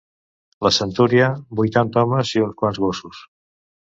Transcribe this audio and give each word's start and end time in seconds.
La 0.67 0.71
centúria, 0.77 1.27
vuitanta 1.59 2.05
homes 2.07 2.33
i 2.39 2.43
uns 2.45 2.57
quants 2.63 2.83
gossos 2.87 3.23